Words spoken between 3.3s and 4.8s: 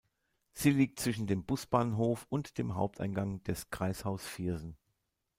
des 'Kreishaus Viersen'.